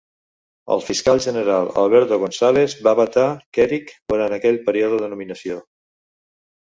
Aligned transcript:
El 0.75 0.79
fiscal 0.85 1.19
general 1.25 1.67
Alberto 1.81 2.17
Gonzales 2.23 2.75
va 2.87 2.93
vetar 2.99 3.25
Kerik 3.57 3.91
durant 4.13 4.33
aquell 4.39 4.57
període 4.71 4.99
de 5.03 5.11
nominació. 5.13 5.59